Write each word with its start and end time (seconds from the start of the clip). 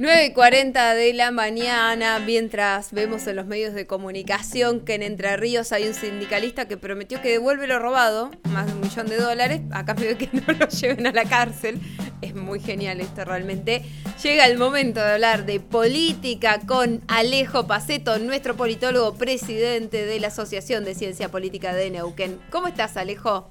9 0.00 0.26
y 0.26 0.32
40 0.32 0.94
de 0.94 1.12
la 1.12 1.32
mañana, 1.32 2.20
mientras 2.20 2.92
vemos 2.92 3.26
en 3.26 3.34
los 3.34 3.46
medios 3.46 3.74
de 3.74 3.88
comunicación 3.88 4.78
que 4.78 4.94
en 4.94 5.02
Entre 5.02 5.36
Ríos 5.36 5.72
hay 5.72 5.88
un 5.88 5.94
sindicalista 5.94 6.68
que 6.68 6.76
prometió 6.76 7.20
que 7.20 7.30
devuelve 7.30 7.66
lo 7.66 7.80
robado, 7.80 8.30
más 8.44 8.66
de 8.66 8.74
un 8.74 8.80
millón 8.80 9.08
de 9.08 9.16
dólares, 9.16 9.60
a 9.72 9.84
cambio 9.84 10.10
de 10.10 10.16
que 10.16 10.28
no 10.46 10.52
lo 10.52 10.68
lleven 10.68 11.04
a 11.08 11.10
la 11.10 11.24
cárcel. 11.24 11.80
Es 12.22 12.36
muy 12.36 12.60
genial 12.60 13.00
esto 13.00 13.24
realmente. 13.24 13.82
Llega 14.22 14.46
el 14.46 14.56
momento 14.56 15.00
de 15.00 15.14
hablar 15.14 15.46
de 15.46 15.58
política 15.58 16.60
con 16.64 17.00
Alejo 17.08 17.66
Paceto, 17.66 18.20
nuestro 18.20 18.54
politólogo 18.54 19.16
presidente 19.16 20.06
de 20.06 20.20
la 20.20 20.28
Asociación 20.28 20.84
de 20.84 20.94
Ciencia 20.94 21.28
Política 21.28 21.74
de 21.74 21.90
Neuquén. 21.90 22.38
¿Cómo 22.50 22.68
estás, 22.68 22.96
Alejo? 22.96 23.48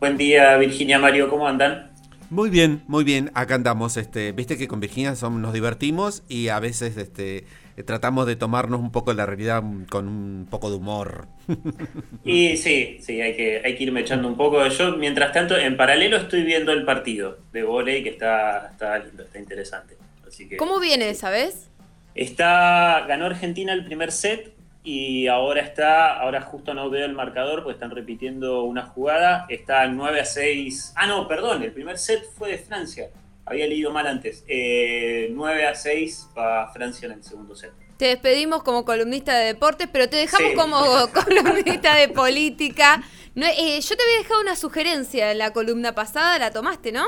Buen 0.00 0.16
día, 0.16 0.56
Virginia 0.56 0.98
Mario, 0.98 1.30
¿cómo 1.30 1.46
andan? 1.46 1.95
Muy 2.30 2.50
bien, 2.50 2.82
muy 2.88 3.04
bien. 3.04 3.30
Acá 3.34 3.54
andamos. 3.54 3.96
Este, 3.96 4.32
Viste 4.32 4.58
que 4.58 4.68
con 4.68 4.80
Virginia 4.80 5.14
nos 5.20 5.52
divertimos 5.52 6.22
y 6.28 6.48
a 6.48 6.58
veces 6.58 6.96
este, 6.96 7.44
tratamos 7.84 8.26
de 8.26 8.36
tomarnos 8.36 8.80
un 8.80 8.90
poco 8.90 9.12
la 9.12 9.26
realidad 9.26 9.62
con 9.90 10.08
un 10.08 10.46
poco 10.50 10.70
de 10.70 10.76
humor. 10.76 11.28
Y 12.24 12.56
sí, 12.56 12.98
sí, 13.00 13.20
hay 13.20 13.36
que, 13.36 13.62
hay 13.64 13.76
que 13.76 13.84
irme 13.84 14.00
echando 14.00 14.26
un 14.26 14.36
poco. 14.36 14.66
Yo, 14.66 14.96
mientras 14.96 15.32
tanto, 15.32 15.56
en 15.56 15.76
paralelo 15.76 16.16
estoy 16.16 16.42
viendo 16.42 16.72
el 16.72 16.84
partido 16.84 17.38
de 17.52 17.62
volei 17.62 18.02
que 18.02 18.08
está, 18.08 18.70
está 18.72 18.98
lindo, 18.98 19.22
está 19.22 19.38
interesante. 19.38 19.96
Así 20.26 20.48
que, 20.48 20.56
¿Cómo 20.56 20.80
viene, 20.80 21.14
sabes? 21.14 21.68
Está, 22.16 23.04
ganó 23.06 23.26
Argentina 23.26 23.72
el 23.72 23.84
primer 23.84 24.10
set, 24.10 24.55
y 24.88 25.26
ahora 25.26 25.62
está, 25.62 26.16
ahora 26.16 26.40
justo 26.42 26.72
no 26.72 26.88
veo 26.88 27.06
el 27.06 27.12
marcador 27.12 27.64
porque 27.64 27.74
están 27.74 27.90
repitiendo 27.90 28.62
una 28.62 28.86
jugada, 28.86 29.44
está 29.48 29.84
9 29.88 30.20
a 30.20 30.24
6, 30.24 30.92
ah 30.94 31.08
no, 31.08 31.26
perdón, 31.26 31.64
el 31.64 31.72
primer 31.72 31.98
set 31.98 32.24
fue 32.38 32.52
de 32.52 32.58
Francia, 32.58 33.10
había 33.44 33.66
leído 33.66 33.90
mal 33.90 34.06
antes, 34.06 34.44
9 34.46 34.48
eh, 34.48 35.66
a 35.66 35.74
6 35.74 36.28
para 36.36 36.68
Francia 36.68 37.06
en 37.06 37.14
el 37.14 37.24
segundo 37.24 37.56
set. 37.56 37.72
Te 37.96 38.06
despedimos 38.06 38.62
como 38.62 38.84
columnista 38.84 39.36
de 39.36 39.46
deportes, 39.46 39.88
pero 39.92 40.08
te 40.08 40.18
dejamos 40.18 40.52
como 40.54 40.78
columnista 41.24 41.96
de 41.96 42.08
política. 42.08 43.02
Eh, 43.34 43.80
yo 43.80 43.96
te 43.96 44.02
había 44.04 44.18
dejado 44.18 44.40
una 44.40 44.54
sugerencia 44.54 45.32
en 45.32 45.38
la 45.38 45.52
columna 45.52 45.96
pasada, 45.96 46.38
la 46.38 46.52
tomaste, 46.52 46.92
¿no? 46.92 47.06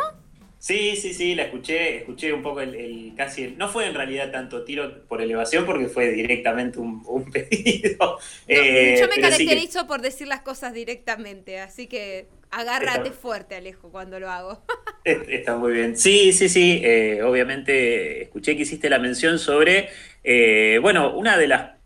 Sí, 0.59 0.97
sí, 0.97 1.15
sí, 1.15 1.37
la 1.37 1.45
escuché, 1.45 1.99
escuché 1.99 2.33
un 2.33 2.43
poco 2.43 2.61
el, 2.61 3.13
casi, 3.17 3.55
no 3.57 3.69
fue 3.69 3.87
en 3.87 3.95
realidad 3.95 4.33
tanto 4.33 4.65
tiro 4.65 5.07
por 5.07 5.23
elevación 5.23 5.65
porque 5.65 5.87
fue 5.87 6.11
directamente 6.11 6.81
un, 6.81 7.31
pedido. 7.33 8.19
Eh, 8.49 8.97
yo 8.99 9.07
me 9.07 9.21
caracterizo 9.21 9.87
por 9.87 10.03
decir 10.03 10.27
las 10.27 10.41
cosas 10.41 10.75
directamente, 10.75 11.61
así 11.61 11.87
que 11.87 12.27
agárrate 12.51 13.13
fuerte, 13.13 13.55
Alejo, 13.55 13.93
cuando 13.93 14.19
lo 14.19 14.31
hago. 14.31 14.65
Está 15.05 15.57
muy 15.57 15.73
bien. 15.73 15.97
Sí, 15.97 16.33
sí, 16.33 16.49
sí, 16.49 16.81
eh, 16.83 17.23
obviamente 17.23 18.25
escuché 18.25 18.57
que 18.57 18.63
hiciste 18.63 18.91
la 18.91 18.99
mención 18.99 19.39
sobre, 19.39 19.91
eh, 20.25 20.81
bueno, 20.83 21.15
una 21.17 21.39
de 21.39 21.49
las 21.49 21.79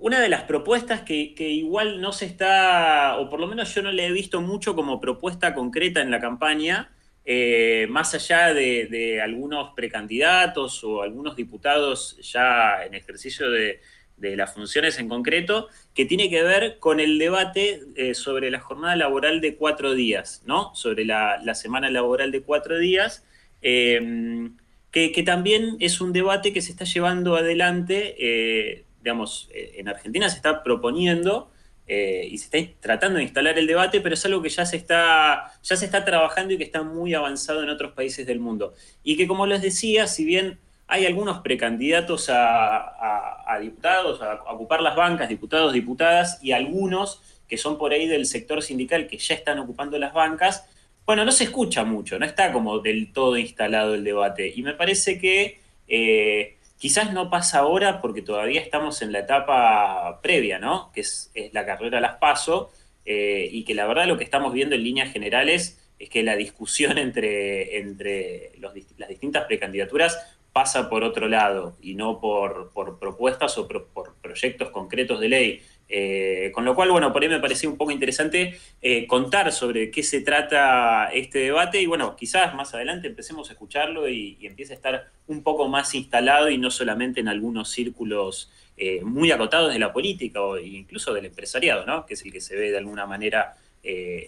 una 0.00 0.20
de 0.20 0.28
las 0.28 0.44
propuestas 0.44 1.02
que, 1.02 1.34
que, 1.34 1.48
igual 1.48 2.00
no 2.00 2.12
se 2.12 2.24
está, 2.24 3.16
o 3.18 3.28
por 3.28 3.40
lo 3.40 3.48
menos 3.48 3.74
yo 3.74 3.82
no 3.82 3.90
le 3.90 4.06
he 4.06 4.12
visto 4.12 4.40
mucho 4.40 4.76
como 4.76 5.00
propuesta 5.00 5.54
concreta 5.54 6.00
en 6.00 6.12
la 6.12 6.20
campaña, 6.20 6.92
eh, 7.30 7.86
más 7.90 8.14
allá 8.14 8.54
de, 8.54 9.20
algunos 9.22 9.74
precandidatos 9.74 10.82
o 10.82 11.02
algunos 11.02 11.36
diputados 11.36 12.16
ya 12.22 12.82
en 12.86 12.94
ejercicio 12.94 13.50
de, 13.50 13.82
las 14.16 14.54
funciones 14.54 14.98
en 14.98 15.10
concreto, 15.10 15.68
que 15.94 16.06
tiene 16.06 16.30
que 16.30 16.42
ver 16.42 16.78
con 16.78 17.00
el 17.00 17.18
debate 17.18 17.82
eh, 17.96 18.14
sobre 18.14 18.50
la 18.50 18.60
jornada 18.60 18.96
laboral 18.96 19.42
de 19.42 19.56
cuatro 19.56 19.92
días, 19.92 20.42
¿no? 20.46 20.74
Sobre 20.74 21.04
la, 21.04 21.54
semana 21.54 21.90
laboral 21.90 22.32
de 22.32 22.40
cuatro 22.40 22.78
días, 22.78 23.26
eh, 23.60 24.48
que, 24.90 25.22
también 25.22 25.76
es 25.80 26.00
un 26.00 26.14
debate 26.14 26.54
que 26.54 26.62
se 26.62 26.70
está 26.72 26.86
llevando 26.86 27.36
adelante, 27.36 28.86
digamos, 29.02 29.50
en 29.52 29.86
Argentina 29.86 30.30
se 30.30 30.36
está 30.36 30.62
proponiendo 30.62 31.50
eh, 31.90 32.28
y 32.30 32.36
se 32.36 32.58
está 32.58 32.80
tratando 32.80 33.16
de 33.16 33.24
instalar 33.24 33.58
el 33.58 33.66
debate, 33.66 34.02
pero 34.02 34.14
es 34.14 34.24
algo 34.26 34.42
que 34.42 34.50
ya 34.50 34.66
se, 34.66 34.76
está, 34.76 35.52
ya 35.62 35.76
se 35.76 35.86
está 35.86 36.04
trabajando 36.04 36.52
y 36.52 36.58
que 36.58 36.64
está 36.64 36.82
muy 36.82 37.14
avanzado 37.14 37.62
en 37.62 37.70
otros 37.70 37.92
países 37.92 38.26
del 38.26 38.40
mundo. 38.40 38.74
Y 39.02 39.16
que, 39.16 39.26
como 39.26 39.46
les 39.46 39.62
decía, 39.62 40.06
si 40.06 40.26
bien 40.26 40.58
hay 40.86 41.06
algunos 41.06 41.38
precandidatos 41.38 42.28
a, 42.30 43.58
diputados, 43.62 44.20
a, 44.20 44.34
ocupar 44.52 44.82
las 44.82 44.96
bancas, 44.96 45.30
diputados, 45.30 45.72
diputadas, 45.72 46.38
y 46.42 46.52
algunos 46.52 47.22
que 47.48 47.56
son 47.56 47.78
por 47.78 47.92
ahí 47.92 48.06
del 48.06 48.26
sector 48.26 48.62
sindical 48.62 49.06
que 49.06 49.16
ya 49.16 49.34
están 49.34 49.58
ocupando 49.58 49.98
las 49.98 50.12
bancas, 50.12 50.66
bueno, 51.06 51.24
no 51.24 51.32
se 51.32 51.44
escucha 51.44 51.84
mucho, 51.84 52.18
no 52.18 52.26
está 52.26 52.52
como 52.52 52.80
del 52.80 53.14
todo 53.14 53.38
instalado 53.38 53.94
el 53.94 54.04
debate. 54.04 54.52
Y 54.54 54.62
me 54.62 54.74
parece 54.74 55.18
que... 55.18 55.58
Eh, 55.88 56.57
Quizás 56.78 57.12
no 57.12 57.28
pasa 57.28 57.58
ahora 57.58 58.00
porque 58.00 58.22
todavía 58.22 58.60
estamos 58.60 59.02
en 59.02 59.12
la 59.12 59.20
etapa 59.20 60.20
previa, 60.22 60.58
¿no? 60.58 60.92
Que 60.92 61.00
es, 61.00 61.30
la 61.52 61.66
carrera 61.66 61.98
a 61.98 62.00
las 62.00 62.16
PASO, 62.16 62.70
eh, 63.04 63.48
y 63.50 63.64
que 63.64 63.74
la 63.74 63.86
verdad 63.86 64.06
lo 64.06 64.16
que 64.16 64.24
estamos 64.24 64.52
viendo 64.52 64.74
en 64.74 64.84
líneas 64.84 65.12
generales 65.12 65.80
es 65.98 66.08
que 66.08 66.22
la 66.22 66.36
discusión 66.36 66.98
entre, 66.98 67.78
entre 67.78 68.52
las 68.58 69.08
distintas 69.08 69.46
precandidaturas 69.46 70.18
pasa 70.52 70.88
por 70.88 71.04
otro 71.04 71.28
lado 71.28 71.76
y 71.80 71.94
no 71.94 72.20
por, 72.20 72.72
propuestas 72.98 73.58
o 73.58 73.68
por 73.68 74.14
proyectos 74.22 74.70
concretos 74.70 75.20
de 75.20 75.28
ley. 75.28 75.62
Eh, 75.90 76.50
con 76.54 76.66
lo 76.66 76.74
cual, 76.74 76.90
bueno, 76.90 77.12
por 77.12 77.22
ahí 77.22 77.28
me 77.28 77.40
pareció 77.40 77.70
un 77.70 77.78
poco 77.78 77.90
interesante 77.90 78.58
eh, 78.82 79.06
contar 79.06 79.50
sobre 79.52 79.90
qué 79.90 80.02
se 80.02 80.20
trata 80.20 81.10
este 81.12 81.38
debate 81.38 81.80
y 81.80 81.86
bueno, 81.86 82.14
quizás 82.14 82.54
más 82.54 82.74
adelante 82.74 83.08
empecemos 83.08 83.48
a 83.48 83.52
escucharlo 83.52 84.08
y, 84.08 84.36
empiece 84.42 84.74
a 84.74 84.76
estar 84.76 85.10
un 85.26 85.42
poco 85.42 85.68
más 85.68 85.94
instalado 85.94 86.50
y 86.50 86.58
no 86.58 86.70
solamente 86.70 87.20
en 87.20 87.28
algunos 87.28 87.70
círculos 87.70 88.50
eh, 88.76 89.00
muy 89.02 89.32
acotados 89.32 89.72
de 89.72 89.78
la 89.78 89.92
política 89.92 90.42
o 90.42 90.58
incluso 90.58 91.14
del 91.14 91.26
empresariado, 91.26 91.86
¿no? 91.86 92.04
Que 92.04 92.14
es 92.14 92.24
el 92.24 92.32
que 92.32 92.40
se 92.40 92.54
ve 92.54 92.70
de 92.70 92.78
alguna 92.78 93.06
manera 93.06 93.56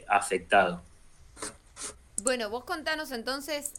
afectado. 0.09 0.83
Bueno, 2.23 2.49
vos 2.49 2.65
contanos 2.65 3.13
entonces 3.13 3.75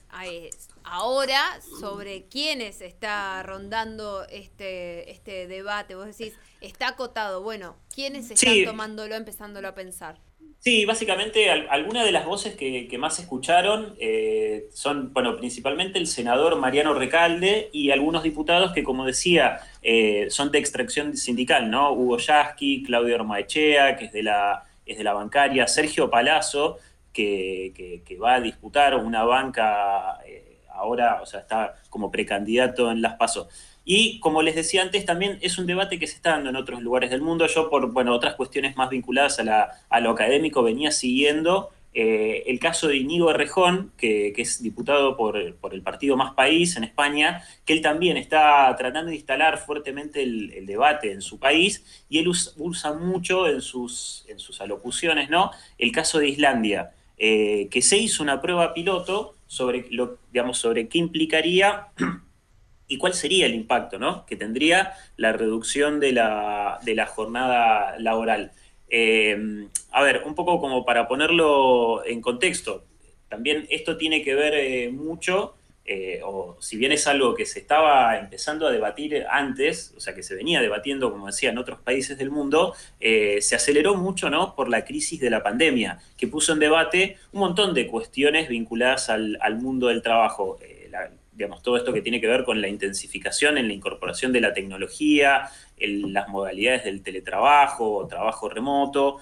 ahora 0.84 1.60
sobre 1.80 2.26
quiénes 2.26 2.82
está 2.82 3.42
rondando 3.42 4.28
este, 4.30 5.10
este 5.10 5.48
debate. 5.48 5.96
Vos 5.96 6.06
decís, 6.06 6.38
está 6.62 6.90
acotado. 6.90 7.42
Bueno, 7.42 7.76
¿quiénes 7.94 8.32
están 8.32 8.64
tomándolo, 8.64 9.16
empezándolo 9.16 9.68
a 9.68 9.76
pensar? 9.76 10.18
Sí, 10.60 10.86
básicamente 10.86 11.50
algunas 11.50 12.06
de 12.06 12.12
las 12.12 12.24
voces 12.24 12.54
que, 12.56 12.96
más 13.00 13.18
escucharon 13.18 13.96
eh, 14.00 14.70
son, 14.72 15.12
bueno, 15.12 15.36
principalmente 15.36 15.98
el 15.98 16.06
senador 16.06 16.56
Mariano 16.56 16.94
Recalde 16.94 17.72
y 17.74 17.90
algunos 17.90 18.22
diputados 18.22 18.72
que, 18.72 18.84
como 18.84 19.04
decía, 19.04 19.62
eh, 19.82 20.28
son 20.30 20.52
de 20.52 20.60
extracción 20.60 21.18
sindical, 21.18 21.72
¿no? 21.72 21.92
Hugo 21.94 22.20
Yasky, 22.20 22.84
Claudio 22.84 23.16
Ormaechea, 23.16 23.96
que 23.96 24.06
es 24.06 24.12
de 24.12 24.22
la, 24.22 24.64
es 24.86 25.00
de 25.00 25.04
la 25.04 25.14
bancaria, 25.14 25.66
Sergio 25.66 26.12
Palazzo, 26.12 26.78
que, 27.12 28.06
va 28.22 28.36
a 28.36 28.42
disputar 28.42 28.96
una 28.96 29.24
banca 29.24 30.20
eh, 30.28 30.60
ahora, 30.74 31.22
o 31.24 31.26
sea, 31.26 31.40
está 31.40 31.74
como 31.90 32.12
precandidato 32.12 32.92
en 32.92 33.02
las 33.02 33.16
PASO. 33.16 33.50
Y 33.84 34.20
como 34.20 34.42
les 34.42 34.56
decía 34.56 34.82
antes, 34.84 35.06
también 35.06 35.40
es 35.42 35.58
un 35.58 35.66
debate 35.66 35.98
que 35.98 36.08
se 36.08 36.16
está 36.16 36.32
dando 36.32 36.50
en 36.50 36.56
otros 36.56 36.82
lugares 36.82 37.10
del 37.10 37.22
mundo. 37.22 37.48
Yo, 37.48 37.70
por 37.70 37.92
bueno, 37.92 38.14
otras 38.14 38.36
cuestiones 38.36 38.76
más 38.76 38.90
vinculadas 38.90 39.40
a, 39.40 40.00
lo 40.00 40.12
académico, 40.12 40.62
venía 40.62 40.92
siguiendo 40.92 41.72
eh, 41.94 42.44
el 42.46 42.60
caso 42.60 42.88
de 42.88 42.98
Inigo 42.98 43.32
Errejón, 43.32 43.92
que, 43.98 44.34
es 44.38 44.62
diputado 44.62 45.18
por, 45.18 45.36
el 45.36 45.82
partido 45.82 46.16
Más 46.16 46.34
País 46.36 46.78
en 46.78 46.84
España, 46.84 47.44
que 47.66 47.74
él 47.74 47.82
también 47.82 48.18
está 48.18 48.74
tratando 48.78 49.10
de 49.10 49.16
instalar 49.16 49.58
fuertemente 49.58 50.22
el, 50.22 50.66
debate 50.66 51.12
en 51.12 51.22
su 51.22 51.40
país 51.40 52.06
y 52.08 52.20
él 52.20 52.28
usa, 52.28 52.94
mucho 52.94 53.48
en 53.48 53.62
sus, 53.62 54.26
en 54.30 54.40
sus 54.40 54.62
alocuciones 54.62 55.30
¿no? 55.30 55.52
el 55.78 55.92
caso 55.92 56.20
de 56.20 56.30
Islandia. 56.30 56.92
Eh, 57.24 57.68
que 57.70 57.84
se 57.84 57.98
hizo 57.98 58.24
una 58.24 58.42
prueba 58.42 58.74
piloto 58.74 59.36
sobre, 59.46 59.86
lo, 59.92 60.18
digamos, 60.32 60.58
sobre 60.58 60.88
qué 60.88 60.98
implicaría 60.98 61.90
y 62.92 62.98
cuál 62.98 63.14
sería 63.14 63.46
el 63.46 63.56
impacto 63.56 63.98
¿no? 63.98 64.26
que 64.26 64.36
tendría 64.36 64.92
la 65.16 65.32
reducción 65.32 66.02
de 66.02 66.12
la, 66.12 67.06
jornada 67.08 67.98
laboral. 68.00 68.52
Eh, 68.90 69.66
a 69.92 70.04
ver, 70.04 70.24
un 70.26 70.36
poco 70.36 70.60
como 70.60 70.84
para 70.84 71.08
ponerlo 71.08 72.06
en 72.06 72.20
contexto, 72.20 72.84
también 73.30 73.66
esto 73.70 73.96
tiene 73.96 74.24
que 74.24 74.36
ver 74.36 74.56
eh, 74.56 74.90
mucho 74.92 75.56
eh, 75.84 76.22
o 76.24 76.58
si 76.60 76.78
bien 76.78 76.92
es 76.92 77.08
algo 77.08 77.34
que 77.34 77.46
se 77.46 77.60
estaba 77.60 78.18
empezando 78.18 78.68
a 78.68 78.72
debatir 78.72 79.26
antes, 79.30 79.94
o 79.98 80.00
sea, 80.00 80.14
que 80.14 80.22
se 80.22 80.36
venía 80.36 80.62
debatiendo, 80.62 81.12
como 81.12 81.26
decía, 81.26 81.50
en 81.50 81.58
otros 81.58 81.80
países 81.80 82.18
del 82.18 82.30
mundo, 82.30 82.76
eh, 83.00 83.42
se 83.42 83.56
aceleró 83.56 83.96
mucho 83.96 84.30
¿no? 84.30 84.56
por 84.56 84.70
la 84.70 84.86
crisis 84.86 85.20
de 85.20 85.32
la 85.32 85.42
pandemia, 85.42 86.00
que 86.18 86.28
puso 86.28 86.54
en 86.54 86.60
debate 86.60 87.18
un 87.32 87.42
montón 87.42 87.74
de 87.74 87.88
cuestiones 87.88 88.48
vinculadas 88.48 89.10
al, 89.10 89.38
mundo 89.60 89.88
del 89.88 90.02
trabajo. 90.02 90.60
Eh, 91.32 91.36
digamos, 91.42 91.64
todo 91.64 91.78
esto 91.78 91.94
que 91.94 92.02
tiene 92.02 92.22
que 92.22 92.28
ver 92.28 92.44
con 92.44 92.62
la 92.62 92.68
intensificación 92.68 93.58
en 93.58 93.68
la 93.68 93.74
incorporación 93.74 94.32
de 94.32 94.42
la 94.42 94.54
tecnología, 94.54 95.50
las 95.78 96.28
modalidades 96.28 96.84
del 96.84 97.02
teletrabajo 97.02 98.08
trabajo 98.08 98.50
remoto, 98.50 99.18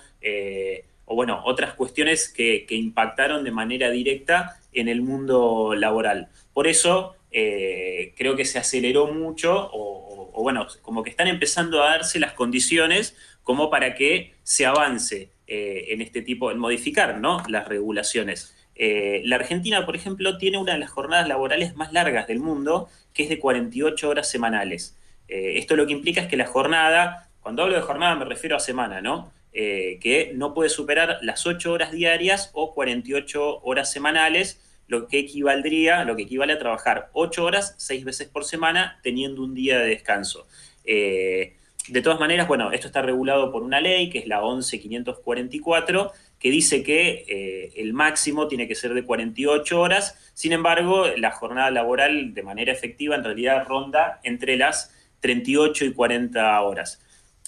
o 1.06 1.15
bueno, 1.15 1.41
otras 1.45 1.73
cuestiones 1.73 2.27
que, 2.29 2.65
impactaron 2.69 3.44
de 3.44 3.51
manera 3.51 3.89
directa 3.89 4.59
en 4.73 4.89
el 4.89 5.01
mundo 5.01 5.73
laboral. 5.75 6.29
Por 6.53 6.67
eso, 6.67 7.15
creo 7.31 8.35
que 8.35 8.45
se 8.45 8.59
aceleró 8.59 9.07
mucho 9.07 9.69
o, 9.71 10.41
bueno, 10.44 10.67
como 10.81 11.03
que 11.03 11.11
están 11.11 11.27
empezando 11.27 11.81
a 11.81 11.91
darse 11.91 12.19
las 12.19 12.33
condiciones 12.33 13.15
como 13.44 13.69
para 13.69 13.95
que 13.95 14.33
se 14.44 14.65
avance 14.65 15.29
en 15.47 16.01
este 16.01 16.21
tipo, 16.21 16.51
en 16.51 16.59
modificar 16.59 17.19
¿no? 17.19 17.41
las 17.47 17.67
regulaciones. 17.67 18.58
La 18.80 19.36
Argentina, 19.36 19.86
por 19.86 19.96
ejemplo, 19.96 20.38
tiene 20.38 20.58
una 20.58 20.74
de 20.74 20.80
las 20.80 20.90
jornadas 20.90 21.28
laborales 21.28 21.76
más 21.76 21.92
largas 21.92 22.28
del 22.28 22.40
mundo, 22.40 22.90
que 23.14 23.24
es 23.24 23.30
de 23.30 23.38
48 23.38 24.10
horas 24.10 24.30
semanales. 24.30 24.98
esto 25.28 25.76
lo 25.76 25.86
que 25.86 25.94
implica 25.94 26.22
es 26.22 26.28
que 26.28 26.38
la 26.38 26.48
jornada, 26.48 27.30
cuando 27.42 27.64
hablo 27.64 27.76
de 27.76 27.81
jornada 27.81 28.16
me 28.16 28.26
refiero 28.26 28.56
a 28.56 28.60
semana, 28.60 29.02
¿no? 29.02 29.31
Eh, 29.52 29.98
que 30.00 30.31
no 30.36 30.54
puede 30.54 30.70
superar 30.70 31.18
las 31.24 31.48
8 31.48 31.72
horas 31.72 31.92
diarias 31.92 32.52
o 32.54 32.76
48 32.76 33.62
horas 33.64 33.92
semanales, 33.92 34.62
lo 34.88 35.08
que 35.08 35.18
equivaldría, 35.20 36.04
lo 36.04 36.16
que 36.16 36.24
equivale 36.24 36.54
a 36.54 36.60
trabajar 36.60 37.10
8 37.14 37.44
horas 37.44 37.74
6 37.78 38.06
veces 38.06 38.28
por 38.28 38.46
semana 38.46 39.00
teniendo 39.02 39.42
un 39.44 39.56
día 39.56 39.80
de 39.80 39.88
descanso. 39.88 40.48
Eh, 40.86 41.56
de 41.88 42.02
todas 42.04 42.20
maneras, 42.20 42.48
bueno, 42.48 42.72
esto 42.72 42.86
está 42.88 43.02
regulado 43.02 43.52
por 43.52 43.64
una 43.64 43.81
ley 43.81 44.12
que 44.12 44.20
es 44.20 44.28
la 44.28 44.42
11544, 44.42 46.12
que 46.39 46.50
dice 46.50 46.83
que 46.83 47.25
eh, 47.27 47.74
el 47.75 47.94
máximo 47.94 48.47
tiene 48.47 48.68
que 48.68 48.75
ser 48.75 48.94
de 48.94 49.03
48 49.03 49.80
horas, 49.80 50.31
sin 50.33 50.53
embargo, 50.53 51.06
la 51.18 51.31
jornada 51.31 51.69
laboral 51.69 52.33
de 52.33 52.44
manera 52.44 52.71
efectiva 52.71 53.15
en 53.15 53.24
realidad 53.24 53.65
ronda 53.68 54.19
entre 54.24 54.56
las 54.56 54.95
38 55.19 55.86
y 55.86 55.94
40 55.94 56.62
horas. 56.62 57.01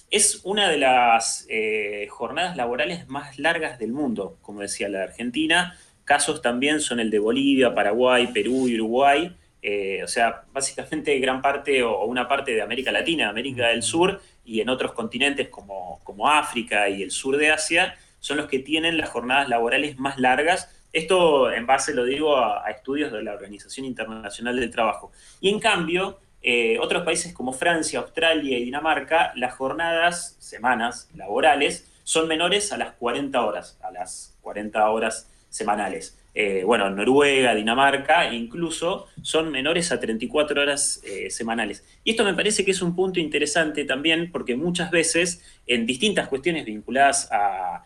Es 0.10 0.42
una 0.44 0.70
de 0.70 0.78
las 0.78 1.46
eh, 1.50 2.08
jornadas 2.10 2.58
laborales 2.58 3.08
más 3.08 3.40
largas 3.40 3.80
del 3.80 3.94
mundo, 3.94 4.38
como 4.42 4.60
decía 4.60 4.90
la 4.90 5.04
Argentina. 5.04 5.78
Casos 6.04 6.42
también 6.42 6.82
son 6.82 7.00
el 7.00 7.10
de 7.10 7.20
Bolivia, 7.20 7.74
Paraguay, 7.74 8.28
Perú 8.34 8.68
y 8.68 8.76
Uruguay. 8.76 9.34
Eh, 9.62 10.04
o 10.04 10.08
sea, 10.08 10.44
básicamente 10.52 11.18
gran 11.20 11.42
parte 11.42 11.82
o 11.84 12.04
una 12.06 12.28
parte 12.28 12.54
de 12.54 12.62
América 12.62 12.92
Latina, 12.92 13.30
América 13.30 13.68
del 13.68 13.84
Sur 13.84 14.20
y 14.44 14.60
en 14.60 14.68
otros 14.68 14.92
continentes 14.92 15.48
como, 15.48 16.02
como 16.04 16.28
África 16.28 16.90
y 16.90 17.04
el 17.04 17.12
sur 17.12 17.38
de 17.38 17.52
Asia, 17.52 17.96
son 18.22 18.38
los 18.38 18.48
que 18.48 18.60
tienen 18.60 18.98
las 18.98 19.10
jornadas 19.10 19.50
laborales 19.50 20.00
más 20.00 20.18
largas. 20.18 20.74
Esto 20.94 21.52
en 21.52 21.66
base, 21.66 21.94
lo 21.94 22.06
digo, 22.06 22.38
a 22.38 22.70
estudios 22.70 23.12
de 23.12 23.24
la 23.24 23.34
Organización 23.34 23.86
Internacional 23.86 24.56
del 24.58 24.72
Trabajo. 24.72 25.12
Y 25.42 25.50
en 25.50 25.60
cambio, 25.60 26.20
eh, 26.42 26.78
otros 26.80 27.04
países 27.04 27.34
como 27.34 27.52
Francia, 27.52 28.00
Australia 28.00 28.58
y 28.58 28.66
Dinamarca, 28.66 29.34
las 29.36 29.56
jornadas, 29.56 30.38
semanas 30.40 31.10
laborales, 31.16 31.88
son 32.04 32.28
menores 32.28 32.72
a 32.72 32.78
las 32.78 32.94
40 32.94 33.46
horas, 33.46 33.78
a 33.82 33.92
las 33.92 34.38
40 34.42 34.90
horas 34.90 35.30
semanales. 35.50 36.18
Eh, 36.34 36.64
bueno, 36.66 36.90
Noruega, 36.90 37.54
Dinamarca, 37.54 38.34
incluso 38.34 39.08
son 39.22 39.52
menores 39.52 39.92
a 39.92 40.00
34 40.00 40.62
horas 40.62 41.02
eh, 41.04 41.30
semanales. 41.30 41.84
Y 42.04 42.12
esto 42.12 42.24
me 42.24 42.34
parece 42.34 42.64
que 42.64 42.72
es 42.72 42.82
un 42.82 42.96
punto 42.96 43.20
interesante 43.20 43.84
también 43.84 44.32
porque 44.32 44.56
muchas 44.56 44.92
veces 44.92 45.44
en 45.68 45.86
distintas 45.86 46.28
cuestiones 46.30 46.66
vinculadas 46.66 47.30
a, 47.32 47.86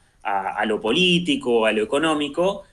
lo 0.65 0.81
político, 0.81 1.65
a 1.65 1.71
lo 1.71 1.83
económico, 1.83 2.63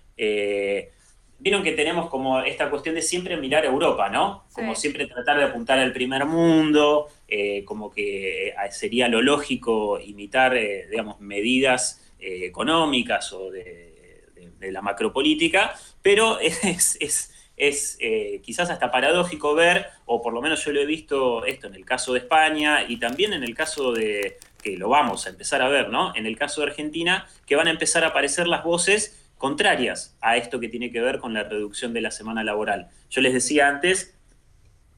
vieron 1.42 1.62
que 1.64 1.72
tenemos 1.72 2.08
como 2.08 2.40
esta 2.40 2.70
cuestión 2.70 2.94
de 2.94 3.02
siempre 3.02 3.36
mirar 3.36 3.64
a 3.64 3.68
Europa, 3.68 4.08
¿no? 4.08 4.44
Como 4.52 4.76
siempre 4.76 5.06
tratar 5.06 5.38
de 5.38 5.44
apuntar 5.44 5.78
al 5.78 5.92
primer 5.92 6.24
mundo, 6.24 7.08
eh, 7.26 7.64
como 7.64 7.90
que 7.90 8.48
eh, 8.48 8.54
sería 8.70 9.08
lo 9.08 9.20
lógico 9.22 9.98
imitar, 9.98 10.56
eh, 10.56 10.86
digamos, 10.88 11.20
medidas 11.20 11.98
económicas 12.24 13.32
o 13.32 13.50
de, 13.50 13.90
la 14.60 14.80
macropolítica, 14.80 15.74
pero 16.02 16.38
es, 16.62 16.96
es, 17.00 17.31
quizás 18.42 18.70
hasta 18.70 18.90
paradójico 18.90 19.54
ver, 19.54 19.86
o 20.06 20.20
por 20.20 20.32
lo 20.32 20.42
menos 20.42 20.64
yo 20.64 20.72
lo 20.72 20.80
he 20.80 20.86
visto 20.86 21.44
esto 21.44 21.66
en 21.66 21.74
el 21.74 21.84
caso 21.84 22.12
de 22.12 22.20
España 22.20 22.84
y 22.88 22.98
también 22.98 23.32
en 23.32 23.44
el 23.44 23.54
caso 23.54 23.92
de, 23.92 24.38
que 24.62 24.76
lo 24.76 24.88
vamos 24.88 25.26
a 25.26 25.30
empezar 25.30 25.60
a 25.60 25.68
ver, 25.68 25.90
¿no? 25.90 26.14
En 26.14 26.24
el 26.24 26.38
caso 26.38 26.60
de 26.60 26.68
Argentina, 26.68 27.26
que 27.46 27.56
van 27.56 27.66
a 27.66 27.70
empezar 27.70 28.04
a 28.04 28.08
aparecer 28.08 28.46
las 28.46 28.64
voces 28.64 29.18
contrarias 29.36 30.16
a 30.20 30.36
esto 30.36 30.60
que 30.60 30.68
tiene 30.68 30.92
que 30.92 31.00
ver 31.00 31.18
con 31.18 31.34
la 31.34 31.42
reducción 31.42 31.92
de 31.92 32.00
la 32.00 32.12
semana 32.12 32.44
laboral. 32.44 32.88
Yo 33.10 33.20
les 33.20 33.34
decía 33.34 33.68
antes, 33.68 34.14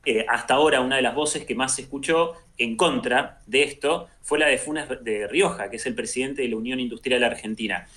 eh, 0.04 0.26
hasta 0.28 0.54
ahora 0.54 0.82
una 0.82 0.96
de 0.96 1.02
las 1.02 1.14
voces 1.14 1.46
que 1.46 1.54
más 1.54 1.74
se 1.74 1.82
escuchó 1.82 2.34
en 2.58 2.76
contra 2.76 3.40
de 3.46 3.62
esto 3.62 4.08
fue 4.20 4.38
la 4.38 4.46
de 4.46 4.58
Funes 4.58 4.86
de 5.02 5.26
Rioja, 5.26 5.70
que 5.70 5.76
es 5.76 5.86
el 5.86 5.94
presidente 5.94 6.42
de 6.42 6.48
la 6.48 6.56
Unión 6.56 6.78
Industrial 6.78 7.24
Argentina. 7.24 7.88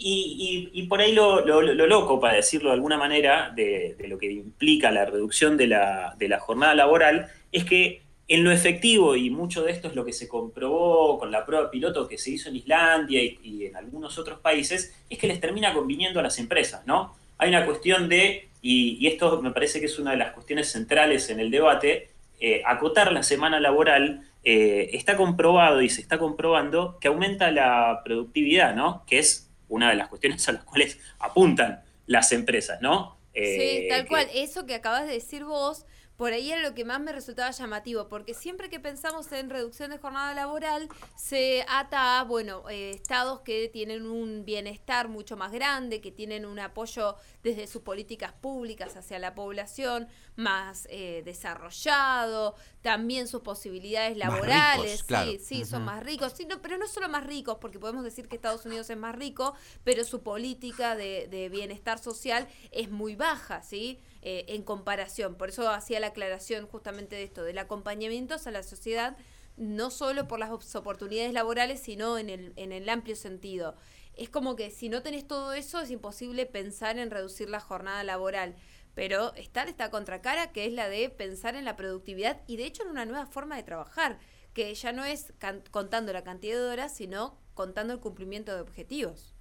Y, 0.00 0.86
por 0.88 1.00
ahí 1.00 1.12
lo, 1.12 1.44
loco, 1.44 2.20
para 2.20 2.36
decirlo 2.36 2.70
de 2.70 2.76
alguna 2.76 2.96
manera, 2.96 3.52
de, 3.54 3.96
lo 4.08 4.16
que 4.16 4.30
implica 4.30 4.92
la 4.92 5.04
reducción 5.04 5.56
de 5.56 5.66
la, 5.66 6.14
de 6.16 6.28
la 6.28 6.38
jornada 6.38 6.74
laboral, 6.74 7.26
es 7.50 7.64
que 7.64 8.02
en 8.28 8.44
lo 8.44 8.52
efectivo, 8.52 9.16
y 9.16 9.30
mucho 9.30 9.62
de 9.62 9.72
esto 9.72 9.88
es 9.88 9.96
lo 9.96 10.04
que 10.04 10.12
se 10.12 10.28
comprobó 10.28 11.18
con 11.18 11.30
la 11.30 11.46
prueba 11.46 11.70
piloto 11.70 12.06
que 12.06 12.18
se 12.18 12.30
hizo 12.30 12.50
en 12.50 12.56
Islandia 12.56 13.22
y, 13.22 13.64
en 13.64 13.74
algunos 13.74 14.18
otros 14.18 14.38
países, 14.40 14.94
es 15.08 15.18
que 15.18 15.26
les 15.26 15.40
termina 15.40 15.72
conviniendo 15.72 16.20
a 16.20 16.22
las 16.22 16.38
empresas, 16.38 16.86
¿no? 16.86 17.16
Hay 17.38 17.48
una 17.48 17.64
cuestión 17.64 18.08
de, 18.08 18.48
y, 18.60 19.06
esto 19.06 19.40
me 19.40 19.50
parece 19.50 19.80
que 19.80 19.86
es 19.86 19.98
una 19.98 20.10
de 20.10 20.18
las 20.18 20.32
cuestiones 20.32 20.70
centrales 20.70 21.30
en 21.30 21.40
el 21.40 21.50
debate, 21.50 22.10
eh, 22.38 22.62
acotar 22.66 23.10
la 23.12 23.22
semana 23.22 23.58
laboral 23.60 24.22
eh, 24.44 24.90
está 24.92 25.16
comprobado 25.16 25.82
y 25.82 25.88
se 25.88 26.00
está 26.00 26.18
comprobando 26.18 26.98
que 27.00 27.08
aumenta 27.08 27.50
la 27.50 28.02
productividad, 28.04 28.74
¿no? 28.74 29.04
Que 29.06 29.18
es 29.18 29.47
una 29.68 29.90
de 29.90 29.96
las 29.96 30.08
cuestiones 30.08 30.48
a 30.48 30.52
las 30.52 30.64
cuales 30.64 30.98
apuntan 31.18 31.82
las 32.06 32.32
empresas, 32.32 32.80
¿no? 32.80 33.18
sí, 33.34 33.40
eh, 33.42 33.86
tal 33.88 34.06
cual. 34.06 34.26
Eso 34.34 34.66
que 34.66 34.74
acabas 34.74 35.06
de 35.06 35.12
decir 35.12 35.44
vos 35.44 35.86
por 36.18 36.32
ahí 36.32 36.50
era 36.50 36.60
lo 36.62 36.74
que 36.74 36.84
más 36.84 37.00
me 37.00 37.12
resultaba 37.12 37.52
llamativo, 37.52 38.08
porque 38.08 38.34
siempre 38.34 38.68
que 38.68 38.80
pensamos 38.80 39.30
en 39.30 39.50
reducción 39.50 39.92
de 39.92 39.98
jornada 39.98 40.34
laboral, 40.34 40.88
se 41.14 41.64
ata 41.68 42.18
a, 42.18 42.24
bueno, 42.24 42.68
eh, 42.68 42.90
estados 42.90 43.42
que 43.42 43.68
tienen 43.68 44.04
un 44.04 44.44
bienestar 44.44 45.08
mucho 45.08 45.36
más 45.36 45.52
grande, 45.52 46.00
que 46.00 46.10
tienen 46.10 46.44
un 46.44 46.58
apoyo 46.58 47.14
desde 47.44 47.68
sus 47.68 47.82
políticas 47.82 48.32
públicas 48.32 48.96
hacia 48.96 49.20
la 49.20 49.36
población 49.36 50.08
más 50.34 50.88
eh, 50.90 51.22
desarrollado, 51.24 52.56
también 52.82 53.28
sus 53.28 53.42
posibilidades 53.42 54.16
laborales, 54.16 55.04
sí, 55.06 55.38
sí, 55.38 55.64
son 55.64 55.84
más 55.84 56.02
ricos, 56.02 56.32
sí, 56.32 56.48
pero 56.60 56.78
no 56.78 56.88
solo 56.88 57.08
más 57.08 57.24
ricos, 57.24 57.58
porque 57.60 57.78
podemos 57.78 58.02
decir 58.02 58.26
que 58.26 58.34
Estados 58.34 58.66
Unidos 58.66 58.90
es 58.90 58.96
más 58.96 59.14
rico, 59.14 59.54
pero 59.84 60.02
su 60.02 60.24
política 60.24 60.96
de, 60.96 61.28
de 61.28 61.48
bienestar 61.48 62.00
social 62.00 62.48
es 62.72 62.90
muy 62.90 63.14
baja, 63.14 63.62
¿sí? 63.62 64.00
Eh, 64.20 64.46
en 64.48 64.64
comparación. 64.64 65.36
Por 65.36 65.50
eso 65.50 65.70
hacía 65.70 66.00
la 66.00 66.08
aclaración 66.08 66.66
justamente 66.66 67.14
de 67.14 67.22
esto, 67.22 67.44
del 67.44 67.58
acompañamiento 67.58 68.34
a 68.44 68.50
la 68.50 68.64
sociedad, 68.64 69.16
no 69.56 69.90
solo 69.92 70.26
por 70.26 70.40
las 70.40 70.74
oportunidades 70.74 71.32
laborales, 71.32 71.80
sino 71.80 72.18
en 72.18 72.28
el, 72.28 72.52
en 72.56 72.72
el 72.72 72.88
amplio 72.88 73.14
sentido. 73.14 73.76
Es 74.14 74.28
como 74.28 74.56
que 74.56 74.72
si 74.72 74.88
no 74.88 75.02
tenés 75.02 75.24
todo 75.28 75.52
eso, 75.52 75.80
es 75.80 75.92
imposible 75.92 76.46
pensar 76.46 76.98
en 76.98 77.12
reducir 77.12 77.48
la 77.48 77.60
jornada 77.60 78.02
laboral. 78.02 78.56
Pero 78.94 79.32
está 79.34 79.62
esta 79.62 79.92
contracara 79.92 80.50
que 80.50 80.66
es 80.66 80.72
la 80.72 80.88
de 80.88 81.10
pensar 81.10 81.54
en 81.54 81.64
la 81.64 81.76
productividad 81.76 82.42
y 82.48 82.56
de 82.56 82.64
hecho 82.64 82.82
en 82.82 82.88
una 82.88 83.04
nueva 83.04 83.26
forma 83.26 83.54
de 83.54 83.62
trabajar, 83.62 84.18
que 84.52 84.74
ya 84.74 84.90
no 84.90 85.04
es 85.04 85.32
contando 85.70 86.12
la 86.12 86.24
cantidad 86.24 86.56
de 86.56 86.66
horas, 86.66 86.96
sino 86.96 87.38
contando 87.54 87.94
el 87.94 88.00
cumplimiento 88.00 88.52
de 88.52 88.62
objetivos. 88.62 89.37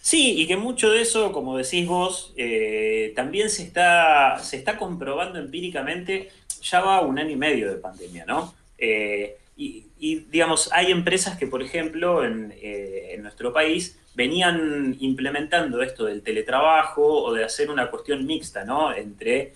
Sí, 0.00 0.34
y 0.36 0.48
que 0.48 0.56
mucho 0.56 0.90
de 0.90 1.00
eso, 1.00 1.30
como 1.30 1.56
decís 1.56 1.86
vos, 1.86 2.32
eh, 2.36 3.12
también 3.14 3.48
se 3.50 3.62
está, 3.62 4.36
se 4.40 4.56
está 4.56 4.76
comprobando 4.76 5.38
empíricamente, 5.38 6.30
ya 6.60 6.80
va 6.80 7.00
un 7.02 7.20
año 7.20 7.30
y 7.30 7.36
medio 7.36 7.70
de 7.70 7.78
pandemia, 7.78 8.24
¿no? 8.26 8.52
Eh, 8.78 9.36
y, 9.56 9.84
digamos, 10.28 10.72
hay 10.72 10.90
empresas 10.90 11.38
que, 11.38 11.46
por 11.46 11.62
ejemplo, 11.62 12.24
en, 12.24 12.52
eh, 12.60 13.10
en, 13.12 13.22
nuestro 13.22 13.52
país 13.52 13.96
venían 14.16 14.96
implementando 14.98 15.80
esto 15.82 16.06
del 16.06 16.22
teletrabajo 16.22 17.22
o 17.22 17.32
de 17.32 17.44
hacer 17.44 17.70
una 17.70 17.88
cuestión 17.88 18.26
mixta, 18.26 18.64
¿no? 18.64 18.92
Entre 18.92 19.54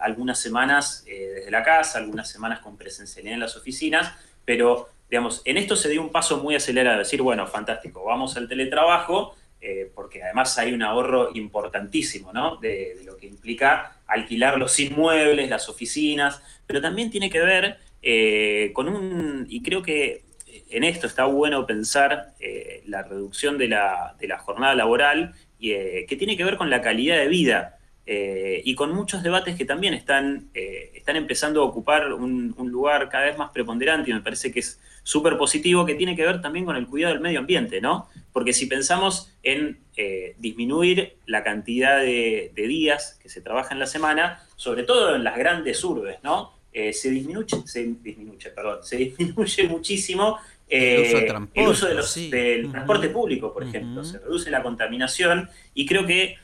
algunas 0.00 0.40
semanas 0.40 1.04
desde 1.06 1.50
la 1.50 1.62
casa, 1.62 1.98
algunas 1.98 2.30
semanas 2.30 2.60
con 2.60 2.78
presencialidad 2.78 3.34
en 3.34 3.40
las 3.40 3.56
oficinas, 3.56 4.14
pero, 4.44 4.88
digamos, 5.10 5.42
en 5.44 5.58
esto 5.58 5.76
se 5.76 5.90
dio 5.90 6.00
un 6.00 6.10
paso 6.10 6.38
muy 6.38 6.54
acelerado, 6.54 6.98
decir, 6.98 7.20
bueno, 7.20 7.46
fantástico, 7.46 8.02
vamos 8.04 8.38
al 8.38 8.48
teletrabajo, 8.48 9.36
eh, 9.62 9.90
porque 9.94 10.22
además 10.22 10.56
hay 10.58 10.72
un 10.72 10.82
ahorro 10.82 11.32
importantísimo, 11.34 12.32
¿no? 12.32 12.56
De, 12.56 12.96
lo 13.04 13.18
que 13.18 13.26
implica 13.26 13.98
alquilar 14.06 14.56
los 14.56 14.80
inmuebles, 14.80 15.50
las 15.50 15.68
oficinas, 15.68 16.42
pero 16.66 16.80
también 16.80 17.10
tiene 17.10 17.28
que 17.28 17.40
ver 17.40 17.76
eh, 18.00 18.70
con 18.72 18.88
un, 18.88 19.46
y 19.50 19.62
creo 19.62 19.82
que 19.82 20.22
en 20.70 20.82
esto 20.82 21.06
está 21.06 21.26
bueno 21.26 21.66
pensar 21.66 22.32
eh, 22.40 22.82
la 22.86 23.02
reducción 23.02 23.58
de 23.58 23.68
la, 23.68 24.16
jornada 24.38 24.74
laboral, 24.74 25.34
y, 25.58 25.72
que 26.06 26.16
tiene 26.18 26.38
que 26.38 26.44
ver 26.44 26.56
con 26.56 26.70
la 26.70 26.80
calidad 26.80 27.18
de 27.18 27.28
vida. 27.28 27.76
y 28.06 28.74
con 28.74 28.92
muchos 28.94 29.22
debates 29.22 29.56
que 29.56 29.64
también 29.64 29.94
están, 29.94 30.48
están 30.54 31.16
empezando 31.16 31.60
a 31.62 31.64
ocupar 31.64 32.12
un, 32.12 32.54
un, 32.56 32.68
lugar 32.70 33.08
cada 33.08 33.26
vez 33.26 33.38
más 33.38 33.50
preponderante 33.50 34.10
y 34.10 34.14
me 34.14 34.20
parece 34.20 34.50
que 34.50 34.60
es 34.60 34.80
súper 35.04 35.36
positivo, 35.36 35.86
que 35.86 35.94
tiene 35.94 36.16
que 36.16 36.24
ver 36.24 36.40
también 36.40 36.64
con 36.64 36.76
el 36.76 36.86
cuidado 36.86 37.14
del 37.14 37.22
medio 37.22 37.40
ambiente, 37.40 37.80
¿no? 37.80 38.08
Porque 38.32 38.52
si 38.52 38.66
pensamos 38.66 39.32
en 39.42 39.80
eh, 39.96 40.34
disminuir 40.38 41.16
la 41.26 41.42
cantidad 41.42 42.00
de, 42.00 42.52
días 42.54 43.18
que 43.22 43.28
se 43.28 43.40
trabaja 43.40 43.74
en 43.74 43.80
la 43.80 43.86
semana, 43.86 44.46
sobre 44.56 44.84
todo 44.84 45.16
en 45.16 45.24
las 45.24 45.36
grandes 45.36 45.82
urbes, 45.84 46.18
¿no? 46.22 46.52
Eh, 46.72 46.92
se 46.92 47.10
disminuye, 47.10 47.56
se 47.64 47.84
disminuye, 48.00 48.50
perdón, 48.50 48.78
se 48.82 48.96
disminuye 48.98 49.68
muchísimo 49.68 50.38
el 50.68 51.68
uso, 51.68 51.88
del 51.88 52.70
transporte 52.70 53.08
público, 53.08 53.52
por 53.52 53.64
ejemplo. 53.64 54.04
Se 54.04 54.18
reduce 54.18 54.50
la 54.50 54.62
contaminación 54.62 55.50
y 55.74 55.84
creo 55.84 56.06
que 56.06 56.36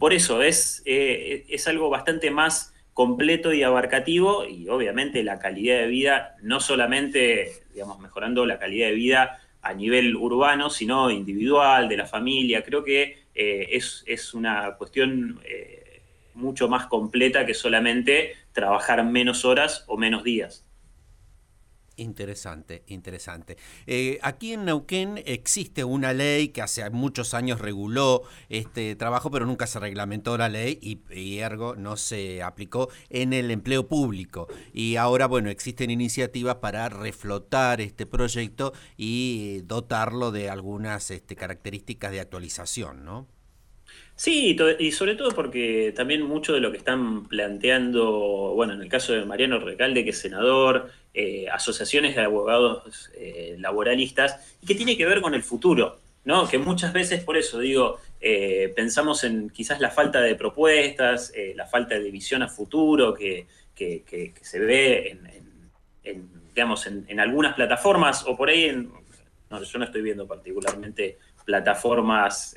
por 0.00 0.12
eso 0.12 0.42
es, 0.42 0.82
es 0.84 1.68
algo 1.68 1.88
bastante 1.88 2.32
más 2.32 2.74
completo 2.98 3.52
y 3.52 3.62
abarcativo 3.62 4.44
y 4.44 4.68
obviamente 4.68 5.22
la 5.22 5.38
calidad 5.38 5.78
de 5.78 5.86
vida, 5.86 6.34
no 6.42 6.58
solamente, 6.58 7.62
digamos, 7.72 8.00
mejorando 8.00 8.44
la 8.44 8.58
calidad 8.58 8.88
de 8.88 8.94
vida 8.94 9.40
a 9.62 9.74
nivel 9.74 10.16
urbano, 10.16 10.70
sino 10.70 11.10
individual, 11.10 11.88
de 11.88 11.96
la 11.96 12.06
familia. 12.06 12.62
Creo 12.62 12.84
que 12.84 13.18
eh, 13.34 13.68
es, 13.72 14.34
una 14.34 14.76
cuestión 14.76 15.40
eh, 15.44 16.00
mucho 16.34 16.68
más 16.68 16.86
completa 16.86 17.46
que 17.46 17.54
solamente 17.54 18.34
trabajar 18.52 19.04
menos 19.04 19.44
horas 19.44 19.84
o 19.86 19.96
menos 19.96 20.24
días. 20.24 20.67
Interesante, 21.98 22.84
interesante. 22.86 23.56
Eh, 23.88 24.20
aquí 24.22 24.52
en 24.52 24.64
Neuquén 24.64 25.20
existe 25.26 25.82
una 25.82 26.12
ley 26.12 26.50
que 26.50 26.62
hace 26.62 26.88
muchos 26.90 27.34
años 27.34 27.60
reguló 27.60 28.22
este 28.48 28.94
trabajo, 28.94 29.32
pero 29.32 29.46
nunca 29.46 29.66
se 29.66 29.80
reglamentó 29.80 30.38
la 30.38 30.48
ley 30.48 30.78
y, 30.80 31.38
ergo 31.38 31.74
no 31.74 31.96
se 31.96 32.40
aplicó 32.40 32.88
en 33.10 33.32
el 33.32 33.50
empleo 33.50 33.88
público. 33.88 34.46
Y 34.72 34.94
ahora, 34.94 35.26
bueno, 35.26 35.50
existen 35.50 35.90
iniciativas 35.90 36.56
para 36.56 36.88
reflotar 36.88 37.80
este 37.80 38.06
proyecto 38.06 38.72
y 38.96 39.62
dotarlo 39.62 40.30
de 40.30 40.50
algunas 40.50 41.10
este, 41.10 41.34
características 41.34 42.12
de 42.12 42.20
actualización, 42.20 43.04
¿no? 43.04 43.26
Sí, 44.18 44.56
y 44.80 44.90
sobre 44.90 45.14
todo 45.14 45.30
porque 45.30 45.92
también 45.94 46.22
mucho 46.22 46.52
de 46.52 46.58
lo 46.58 46.72
que 46.72 46.78
están 46.78 47.26
planteando, 47.26 48.52
bueno, 48.52 48.72
en 48.72 48.82
el 48.82 48.88
caso 48.88 49.12
de 49.12 49.24
Mariano 49.24 49.60
Recalde, 49.60 50.02
que 50.02 50.10
es 50.10 50.18
senador, 50.18 50.90
eh, 51.14 51.46
asociaciones 51.48 52.16
de 52.16 52.22
abogados 52.22 53.12
eh, 53.14 53.54
laboralistas, 53.60 54.56
que 54.66 54.74
tiene 54.74 54.96
que 54.96 55.06
ver 55.06 55.20
con 55.20 55.34
el 55.34 55.44
futuro, 55.44 56.00
¿no? 56.24 56.48
Que 56.48 56.58
muchas 56.58 56.92
veces, 56.92 57.22
por 57.22 57.36
eso 57.36 57.60
digo, 57.60 58.00
eh, 58.20 58.72
pensamos 58.74 59.22
en 59.22 59.50
quizás 59.50 59.78
la 59.78 59.90
falta 59.90 60.20
de 60.20 60.34
propuestas, 60.34 61.32
la 61.54 61.66
falta 61.66 61.96
de 61.96 62.10
visión 62.10 62.42
a 62.42 62.48
futuro 62.48 63.14
que, 63.14 63.46
se 63.76 64.58
ve 64.58 65.16
en, 66.02 66.20
digamos, 66.56 66.88
en, 66.88 67.20
algunas 67.20 67.54
plataformas, 67.54 68.26
o 68.26 68.36
por 68.36 68.48
ahí, 68.48 68.64
en, 68.64 68.90
no, 69.48 69.62
yo 69.62 69.78
no 69.78 69.84
estoy 69.84 70.02
viendo 70.02 70.26
particularmente 70.26 71.18
plataformas 71.44 72.56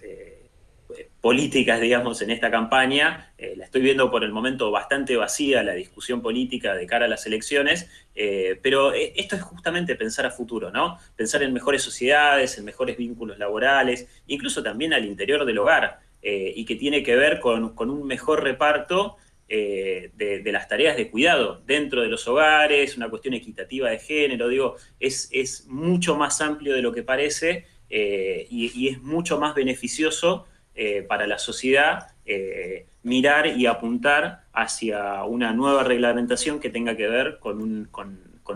políticas, 1.21 1.79
digamos, 1.79 2.21
en 2.21 2.31
esta 2.31 2.49
campaña. 2.49 3.31
Eh, 3.37 3.53
la 3.55 3.65
estoy 3.65 3.81
viendo 3.81 4.09
por 4.09 4.23
el 4.23 4.31
momento 4.31 4.71
bastante 4.71 5.15
vacía 5.15 5.63
la 5.63 5.73
discusión 5.73 6.21
política 6.21 6.73
de 6.73 6.87
cara 6.87 7.05
a 7.05 7.07
las 7.07 7.25
elecciones, 7.27 7.89
eh, 8.15 8.59
pero 8.61 8.93
eh, 8.93 9.13
esto 9.15 9.35
es 9.35 9.43
justamente 9.43 9.95
pensar 9.95 10.25
a 10.25 10.31
futuro, 10.31 10.71
¿no? 10.71 10.97
Pensar 11.15 11.43
en 11.43 11.53
mejores 11.53 11.83
sociedades, 11.83 12.57
en 12.57 12.65
mejores 12.65 12.97
vínculos 12.97 13.37
laborales, 13.37 14.07
incluso 14.27 14.63
también 14.63 14.93
al 14.93 15.05
interior 15.05 15.45
del 15.45 15.59
hogar, 15.59 15.99
y 16.23 16.65
que 16.65 16.75
tiene 16.75 17.01
que 17.01 17.15
ver 17.15 17.39
con, 17.39 17.73
un 17.79 18.05
mejor 18.05 18.43
reparto 18.43 19.17
de, 19.47 20.41
las 20.45 20.67
tareas 20.67 20.95
de 20.95 21.09
cuidado 21.09 21.63
dentro 21.65 22.03
de 22.03 22.09
los 22.09 22.27
hogares, 22.27 22.95
una 22.95 23.09
cuestión 23.09 23.33
equitativa 23.33 23.89
de 23.89 23.97
género, 23.97 24.47
digo, 24.47 24.75
es, 24.99 25.29
es 25.31 25.65
mucho 25.67 26.15
más 26.15 26.39
amplio 26.41 26.75
de 26.75 26.83
lo 26.83 26.93
que 26.93 27.01
parece 27.01 27.65
y 27.89 28.87
es 28.87 29.01
mucho 29.01 29.39
más 29.39 29.55
beneficioso 29.55 30.45
eh, 30.73 31.03
para 31.05 31.27
la 31.27 31.37
sociedad 31.37 32.07
eh, 32.25 32.85
mirar 33.03 33.45
y 33.45 33.65
apuntar 33.65 34.45
hacia 34.53 35.25
una 35.25 35.51
nueva 35.51 35.83
reglamentación 35.83 36.61
que 36.61 36.69
tenga 36.69 36.95
que 36.95 37.09
ver 37.09 37.39
con, 37.39 37.89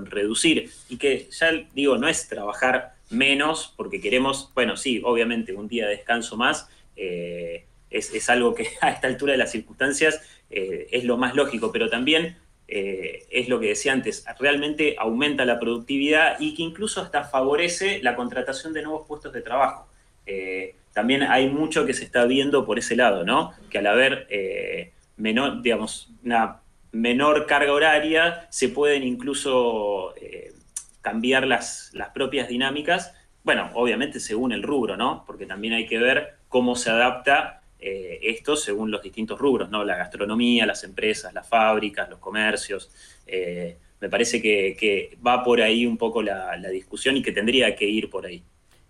reducir. 0.06 0.72
Y 0.90 0.98
que 0.98 1.28
ya 1.30 1.52
digo, 1.74 1.98
no 1.98 2.08
es 2.08 2.30
trabajar 2.30 2.96
menos 3.10 3.74
porque 3.76 4.00
queremos, 4.00 4.50
bueno, 4.56 4.78
sí, 4.78 5.02
obviamente 5.04 5.54
un 5.54 5.68
día 5.68 5.88
de 5.88 5.98
descanso 5.98 6.38
más 6.38 6.70
eh, 6.96 7.66
es, 7.90 8.30
algo 8.30 8.56
que 8.56 8.70
a 8.82 8.92
esta 8.92 9.08
altura 9.08 9.34
de 9.34 9.38
las 9.38 9.52
circunstancias 9.52 10.22
es 10.50 11.04
lo 11.04 11.18
más 11.18 11.36
lógico, 11.36 11.72
pero 11.72 11.90
también 11.90 12.38
es 12.68 13.50
lo 13.50 13.60
que 13.60 13.68
decía 13.68 13.92
antes, 13.92 14.26
realmente 14.40 14.96
aumenta 14.98 15.44
la 15.44 15.60
productividad 15.60 16.40
y 16.40 16.56
que 16.56 16.64
incluso 16.64 17.02
hasta 17.02 17.26
favorece 17.26 18.00
la 18.02 18.16
contratación 18.16 18.72
de 18.72 18.84
nuevos 18.84 19.06
puestos 19.06 19.34
de 19.34 19.42
trabajo 19.42 19.88
también 20.96 21.24
hay 21.24 21.50
mucho 21.50 21.86
que 21.86 21.94
se 21.94 22.06
está 22.06 22.24
viendo 22.24 22.66
por 22.66 22.80
ese 22.80 22.96
lado, 22.96 23.26
¿no? 23.26 23.52
Que 23.70 23.80
al 23.80 23.88
haber 23.88 24.28
eh, 24.30 24.94
menor, 25.18 25.62
digamos, 25.62 26.10
una 26.24 26.62
menor 26.94 27.48
carga 27.48 27.74
horaria, 27.74 28.48
se 28.50 28.70
pueden 28.70 29.04
incluso 29.04 30.16
eh, 30.16 30.54
cambiar 31.02 31.48
las, 31.48 31.92
las 31.94 32.12
propias 32.12 32.48
dinámicas. 32.48 33.14
Bueno, 33.44 33.72
obviamente 33.74 34.22
según 34.22 34.54
el 34.54 34.64
rubro, 34.64 34.96
¿no? 34.96 35.26
Porque 35.28 35.46
también 35.46 35.74
hay 35.74 35.86
que 35.86 35.98
ver 35.98 36.36
cómo 36.48 36.78
se 36.78 36.92
adapta 36.92 37.62
eh, 37.78 38.20
esto 38.22 38.56
según 38.56 38.90
los 38.90 39.04
distintos 39.04 39.38
rubros, 39.38 39.70
¿no? 39.70 39.84
La 39.84 39.98
gastronomía, 39.98 40.66
las 40.66 40.86
empresas, 40.86 41.34
las 41.34 41.46
fábricas, 41.46 42.10
los 42.10 42.20
comercios. 42.20 42.90
me 44.00 44.10
parece 44.10 44.42
que, 44.42 45.18
va 45.28 45.44
por 45.44 45.62
ahí 45.62 45.86
un 45.86 45.98
poco 45.98 46.22
la 46.22 46.70
discusión 46.72 47.18
y 47.18 47.22
que 47.22 47.34
tendría 47.34 47.76
que 47.76 47.84
ir 47.84 48.10
por 48.10 48.26
ahí. 48.26 48.46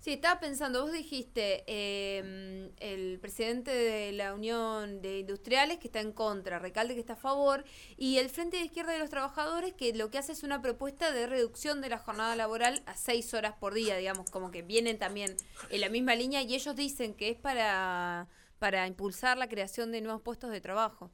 Sí, 0.05 0.13
estaba 0.13 0.39
pensando, 0.39 0.83
vos 0.83 0.91
dijiste 0.91 1.63
em, 1.65 2.69
el 2.77 3.17
presidente 3.19 3.71
de 3.71 4.11
la 4.11 4.35
Unión 4.35 5.01
de 5.01 5.21
Industriales 5.21 5.79
que 5.79 5.87
está 5.87 5.99
en 5.99 6.11
contra, 6.11 6.59
Recalde 6.59 6.93
que 6.93 6.99
está 6.99 7.13
a 7.13 7.15
favor, 7.15 7.63
y 7.97 8.19
el 8.19 8.29
Frente 8.29 8.57
de 8.57 8.65
Izquierda 8.65 8.93
de 8.93 8.99
los 8.99 9.09
Trabajadores 9.09 9.73
que 9.73 9.95
lo 9.95 10.11
que 10.11 10.19
hace 10.19 10.33
es 10.33 10.43
una 10.43 10.61
propuesta 10.61 11.11
de 11.11 11.25
reducción 11.25 11.81
de 11.81 11.89
la 11.89 11.97
jornada 11.97 12.35
laboral 12.35 12.83
a 12.85 12.93
seis 12.93 13.33
horas 13.33 13.55
por 13.59 13.73
día, 13.73 13.97
digamos, 13.97 14.29
como 14.29 14.51
que 14.51 14.61
vienen 14.61 14.99
también 14.99 15.37
en 15.71 15.81
la 15.81 15.89
misma 15.89 16.13
línea 16.13 16.43
y 16.43 16.53
ellos 16.53 16.75
dicen 16.75 17.15
que 17.15 17.31
es 17.31 17.37
para, 17.37 18.27
para 18.59 18.85
impulsar 18.85 19.39
la 19.39 19.49
creación 19.49 19.91
de 19.91 20.01
nuevos 20.01 20.21
puestos 20.21 20.51
de 20.51 20.61
trabajo. 20.61 21.09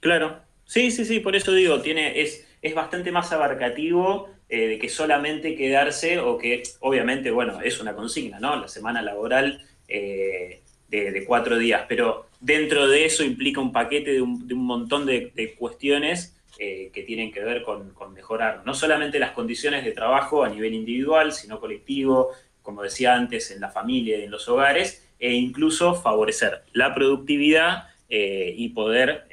Claro, 0.00 0.44
sí, 0.68 0.92
sí, 0.92 1.04
sí, 1.04 1.18
por 1.18 1.34
eso 1.34 1.52
digo, 1.52 1.80
tiene, 1.80 2.20
es, 2.20 2.46
es 2.62 2.74
bastante 2.74 3.10
más 3.10 3.32
abarcativo 3.32 4.28
eh, 4.50 4.68
de 4.68 4.78
que 4.78 4.88
solamente 4.88 5.56
quedarse 5.56 6.18
o 6.18 6.38
que 6.38 6.62
obviamente, 6.80 7.30
bueno, 7.30 7.60
es 7.60 7.80
una 7.80 7.94
consigna, 7.94 8.38
¿no? 8.40 8.56
La 8.56 8.68
semana 8.68 9.02
laboral 9.02 9.60
eh, 9.88 10.62
de, 10.88 11.24
cuatro 11.26 11.58
días, 11.58 11.84
pero 11.86 12.28
dentro 12.40 12.88
de 12.88 13.04
eso 13.04 13.24
implica 13.24 13.60
un 13.60 13.72
paquete 13.72 14.12
de 14.12 14.22
un, 14.22 14.46
montón 14.54 15.04
de, 15.04 15.54
cuestiones 15.58 16.34
eh, 16.58 16.90
que 16.94 17.02
tienen 17.02 17.30
que 17.30 17.40
ver 17.40 17.62
con, 17.62 17.92
mejorar 18.14 18.62
no 18.64 18.72
solamente 18.72 19.18
las 19.18 19.32
condiciones 19.32 19.84
de 19.84 19.92
trabajo 19.92 20.44
a 20.44 20.48
nivel 20.48 20.72
individual, 20.72 21.32
sino 21.32 21.60
colectivo, 21.60 22.30
como 22.62 22.82
decía 22.82 23.14
antes, 23.14 23.50
en 23.50 23.60
la 23.60 23.68
familia 23.68 24.16
y 24.16 24.22
en 24.22 24.30
los 24.30 24.48
hogares, 24.48 25.06
e 25.18 25.34
incluso 25.34 25.94
favorecer 25.94 26.62
la 26.72 26.94
productividad 26.94 27.88
y 28.08 28.68
poder 28.70 29.28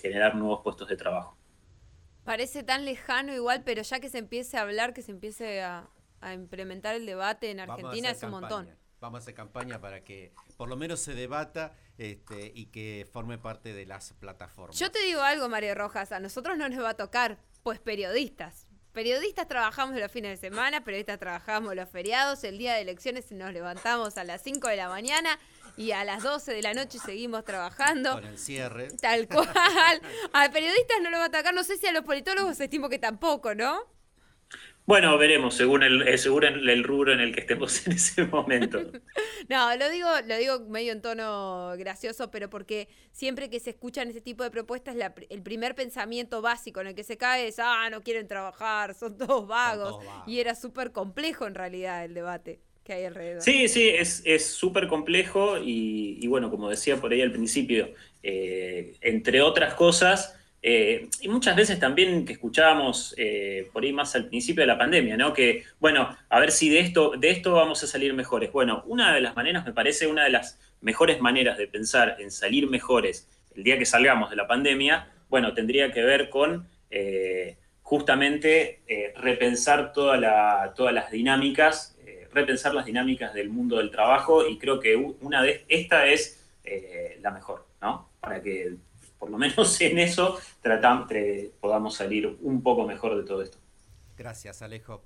generar 0.00 0.34
nuevos 0.34 0.60
puestos 0.62 0.88
de 0.88 0.96
trabajo. 0.96 1.38
Parece 2.28 2.62
tan 2.62 2.84
lejano 2.84 3.32
igual, 3.32 3.62
pero 3.64 3.80
ya 3.80 4.00
que 4.00 4.10
se 4.10 4.18
empiece 4.18 4.58
a 4.58 4.60
hablar, 4.60 4.92
que 4.92 5.00
se 5.00 5.12
empiece 5.12 5.62
a, 5.62 5.88
implementar 6.34 6.94
el 6.94 7.06
debate 7.06 7.50
en 7.50 7.60
Argentina 7.60 8.10
es 8.10 8.22
un 8.22 8.32
montón. 8.32 8.68
Vamos 9.00 9.20
a 9.20 9.22
hacer 9.22 9.32
campaña 9.32 9.80
para 9.80 10.04
que 10.04 10.34
por 10.58 10.68
lo 10.68 10.76
menos 10.76 11.00
se 11.00 11.14
debata 11.14 11.72
este, 11.96 12.52
y 12.54 12.66
que 12.66 13.08
forme 13.10 13.38
parte 13.38 13.72
de 13.72 13.86
las 13.86 14.12
plataformas. 14.12 14.78
Yo 14.78 14.90
te 14.90 14.98
digo 15.04 15.22
algo, 15.22 15.48
María 15.48 15.74
Rojas, 15.74 16.12
a 16.12 16.20
nosotros 16.20 16.58
no 16.58 16.68
nos 16.68 16.84
va 16.84 16.90
a 16.90 16.96
tocar, 16.98 17.38
pues 17.62 17.78
periodistas. 17.78 18.66
Periodistas 18.92 19.48
trabajamos 19.48 19.98
los 19.98 20.12
fines 20.12 20.38
de 20.38 20.48
semana, 20.48 20.84
periodistas 20.84 21.18
trabajamos 21.18 21.74
los 21.74 21.88
feriados, 21.88 22.44
el 22.44 22.58
día 22.58 22.74
de 22.74 22.82
elecciones 22.82 23.32
nos 23.32 23.54
levantamos 23.54 24.18
a 24.18 24.24
las 24.24 24.42
5 24.42 24.68
de 24.68 24.76
la 24.76 24.90
mañana 24.90 25.38
y 25.78 25.92
a 25.92 26.04
las 26.04 26.24
12 26.24 26.52
de 26.52 26.62
la 26.62 26.74
noche 26.74 26.98
seguimos 26.98 27.44
trabajando. 27.44 28.14
Con 28.14 28.26
el 28.26 28.36
cierre. 28.36 28.88
Tal 29.00 29.28
cual. 29.28 30.02
A 30.32 30.50
periodistas 30.50 30.98
no 31.02 31.10
lo 31.10 31.18
va 31.18 31.24
a 31.24 31.28
atacar, 31.28 31.54
no 31.54 31.62
sé 31.62 31.76
si 31.76 31.86
a 31.86 31.92
los 31.92 32.04
politólogos 32.04 32.60
estimo 32.60 32.88
que 32.88 32.98
tampoco, 32.98 33.54
¿no? 33.54 33.78
Bueno, 34.86 35.18
veremos, 35.18 35.54
según 35.54 35.82
el, 35.82 36.08
eh, 36.08 36.16
según 36.16 36.44
el, 36.44 36.82
rubro 36.82 37.12
en 37.12 37.20
el 37.20 37.34
que 37.34 37.40
estemos 37.40 37.86
en 37.86 37.92
ese 37.92 38.24
momento. 38.24 38.80
no, 39.50 39.76
lo 39.76 39.90
digo, 39.90 40.08
lo 40.26 40.36
digo 40.36 40.60
medio 40.60 40.92
en 40.92 41.02
tono 41.02 41.74
gracioso, 41.76 42.30
pero 42.30 42.48
porque 42.48 42.88
siempre 43.12 43.50
que 43.50 43.60
se 43.60 43.70
escuchan 43.70 44.08
ese 44.08 44.22
tipo 44.22 44.42
de 44.44 44.50
propuestas, 44.50 44.96
el 45.28 45.42
primer 45.42 45.74
pensamiento 45.74 46.40
básico 46.40 46.80
en 46.80 46.86
el 46.86 46.94
que 46.94 47.04
se 47.04 47.18
cae 47.18 47.48
es, 47.48 47.58
ah, 47.58 47.90
no 47.90 48.02
quieren 48.02 48.26
trabajar, 48.26 48.94
son 48.94 49.18
todos 49.18 49.46
vagos. 49.46 50.02
Y 50.26 50.40
era 50.40 50.54
súper 50.54 50.90
complejo 50.90 51.46
en 51.46 51.54
realidad 51.54 52.04
el 52.06 52.14
debate. 52.14 52.62
Sí, 53.42 53.68
sí, 53.68 53.88
es 53.88 54.46
súper 54.46 54.88
complejo 54.88 55.58
y, 55.62 56.26
bueno, 56.26 56.50
como 56.50 56.70
decía 56.70 56.96
por 56.96 57.12
ahí 57.12 57.20
al 57.20 57.32
principio, 57.32 57.90
eh, 58.22 58.94
entre 59.02 59.42
otras 59.42 59.74
cosas, 59.74 60.34
eh, 60.62 61.08
y 61.20 61.28
muchas 61.28 61.54
veces 61.54 61.78
también 61.78 62.24
que 62.24 62.32
escuchábamos 62.32 63.14
eh, 63.16 63.68
por 63.72 63.84
ahí 63.84 63.92
más 63.92 64.16
al 64.16 64.26
principio 64.26 64.62
de 64.62 64.66
la 64.66 64.78
pandemia, 64.78 65.16
¿no? 65.16 65.32
Que, 65.32 65.64
bueno, 65.78 66.16
a 66.28 66.40
ver 66.40 66.50
si 66.50 66.68
de 66.70 66.80
esto, 66.80 67.12
de 67.16 67.30
esto 67.30 67.52
vamos 67.52 67.82
a 67.84 67.86
salir 67.86 68.14
mejores. 68.14 68.50
Bueno, 68.52 68.82
una 68.86 69.14
de 69.14 69.20
las 69.20 69.36
maneras, 69.36 69.66
me 69.66 69.72
parece, 69.72 70.06
una 70.06 70.24
de 70.24 70.30
las 70.30 70.58
mejores 70.80 71.20
maneras 71.20 71.58
de 71.58 71.68
pensar 71.68 72.16
en 72.18 72.30
salir 72.30 72.68
mejores 72.68 73.28
el 73.54 73.64
día 73.64 73.78
que 73.78 73.84
salgamos 73.84 74.30
de 74.30 74.36
la 74.36 74.46
pandemia, 74.46 75.12
bueno, 75.28 75.52
tendría 75.52 75.92
que 75.92 76.02
ver 76.02 76.30
con 76.30 76.66
justamente 77.82 78.80
repensar 79.16 79.92
todas 79.92 80.20
las 80.20 81.10
dinámicas, 81.10 81.97
repensar 82.32 82.74
las 82.74 82.86
dinámicas 82.86 83.34
del 83.34 83.48
mundo 83.48 83.78
del 83.78 83.90
trabajo 83.90 84.46
y 84.46 84.58
creo 84.58 84.80
que 84.80 84.96
una 84.96 85.42
de 85.42 85.64
esta 85.68 86.06
es 86.06 86.44
la 87.20 87.30
mejor, 87.30 87.66
¿no? 87.80 88.10
Para 88.20 88.42
que 88.42 88.76
por 89.18 89.30
lo 89.30 89.38
menos 89.38 89.80
en 89.80 89.98
eso 89.98 90.38
tratamos, 90.62 91.10
podamos 91.60 91.94
salir 91.94 92.38
un 92.40 92.62
poco 92.62 92.86
mejor 92.86 93.16
de 93.16 93.24
todo 93.24 93.42
esto. 93.42 93.58
Gracias, 94.16 94.62
Alejo. 94.62 95.02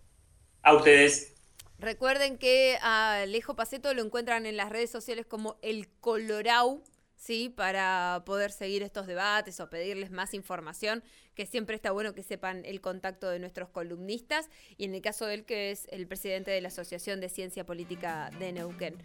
A 0.63 0.75
ustedes. 0.75 1.35
Recuerden 1.79 2.39
que 2.39 2.79
a 2.81 3.23
Alejo 3.23 3.57
Paceto 3.57 3.93
lo 3.93 4.03
encuentran 4.03 4.47
en 4.47 4.57
las 4.57 4.71
redes 4.71 4.91
sociales 4.91 5.27
como 5.27 5.59
el 5.63 5.89
Colorau, 6.01 6.83
¿sí? 7.23 7.49
Para 7.49 8.25
poder 8.27 8.51
seguir 8.51 8.83
estos 8.83 9.07
debates 9.07 9.61
o 9.61 9.71
pedirles 9.71 10.11
más 10.11 10.35
información, 10.35 11.05
que 11.37 11.47
siempre 11.47 11.77
está 11.77 11.93
bueno 11.93 12.15
que 12.15 12.23
sepan 12.25 12.65
el 12.65 12.81
contacto 12.81 13.31
de 13.31 13.39
nuestros 13.39 13.69
columnistas, 13.69 14.51
y 14.77 14.87
en 14.87 14.95
el 14.95 15.03
caso 15.03 15.27
de 15.27 15.35
él, 15.35 15.45
que 15.45 15.71
es 15.71 15.87
el 15.93 16.09
presidente 16.09 16.51
de 16.51 16.61
la 16.61 16.69
Asociación 16.69 17.21
de 17.21 17.29
Ciencia 17.29 17.65
Política 17.65 18.31
de 18.41 18.53
Neuquén. 18.53 19.03